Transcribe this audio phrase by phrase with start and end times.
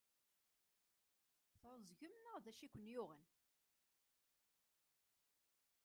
[1.59, 3.23] Tɛeẓgem neɣ d acu ay ken-yuɣen?